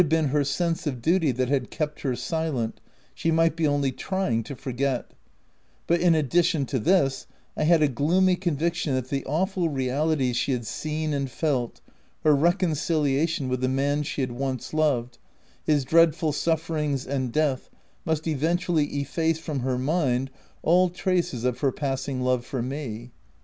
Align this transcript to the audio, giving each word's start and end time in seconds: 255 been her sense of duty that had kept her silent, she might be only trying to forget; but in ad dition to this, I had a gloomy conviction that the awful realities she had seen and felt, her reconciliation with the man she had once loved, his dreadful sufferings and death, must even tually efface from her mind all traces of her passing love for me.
255 0.01 0.19
been 0.31 0.35
her 0.35 0.43
sense 0.43 0.87
of 0.87 0.99
duty 0.99 1.31
that 1.31 1.47
had 1.47 1.69
kept 1.69 2.01
her 2.01 2.15
silent, 2.15 2.81
she 3.13 3.29
might 3.29 3.55
be 3.55 3.67
only 3.67 3.91
trying 3.91 4.41
to 4.41 4.55
forget; 4.55 5.11
but 5.85 6.01
in 6.01 6.15
ad 6.15 6.27
dition 6.27 6.65
to 6.65 6.79
this, 6.79 7.27
I 7.55 7.65
had 7.65 7.83
a 7.83 7.87
gloomy 7.87 8.35
conviction 8.35 8.95
that 8.95 9.09
the 9.09 9.23
awful 9.25 9.69
realities 9.69 10.35
she 10.37 10.53
had 10.53 10.65
seen 10.65 11.13
and 11.13 11.29
felt, 11.29 11.81
her 12.23 12.35
reconciliation 12.35 13.47
with 13.47 13.61
the 13.61 13.69
man 13.69 14.01
she 14.01 14.21
had 14.21 14.31
once 14.31 14.73
loved, 14.73 15.19
his 15.63 15.85
dreadful 15.85 16.31
sufferings 16.31 17.05
and 17.05 17.31
death, 17.31 17.69
must 18.03 18.27
even 18.27 18.57
tually 18.57 18.91
efface 19.01 19.37
from 19.37 19.59
her 19.59 19.77
mind 19.77 20.31
all 20.63 20.89
traces 20.89 21.43
of 21.45 21.59
her 21.59 21.71
passing 21.71 22.21
love 22.21 22.43
for 22.43 22.63
me. 22.63 23.11